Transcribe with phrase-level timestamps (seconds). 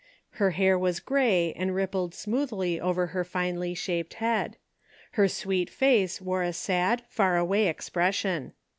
[0.39, 4.57] Her hair was grey and rippled smoothly over her finely shaped head.
[5.11, 8.53] Her sweet face wore a sad, far away expression.